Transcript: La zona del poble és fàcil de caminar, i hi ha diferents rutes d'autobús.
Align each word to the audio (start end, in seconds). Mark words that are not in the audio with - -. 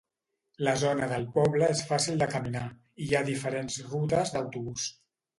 La 0.67 0.71
zona 0.83 1.09
del 1.09 1.25
poble 1.35 1.67
és 1.73 1.83
fàcil 1.89 2.17
de 2.23 2.27
caminar, 2.31 2.63
i 3.05 3.09
hi 3.11 3.13
ha 3.19 3.21
diferents 3.27 3.77
rutes 3.91 4.33
d'autobús. 4.37 4.87